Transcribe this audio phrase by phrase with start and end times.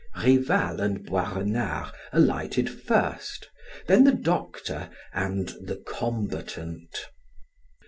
[0.15, 3.51] Rival and Boisrenard alighted first,
[3.85, 7.07] then the doctor and the combatant.